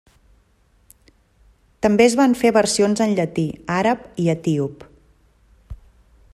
[1.87, 3.45] També es van fer versions en llatí,
[3.77, 4.85] àrab i etíop.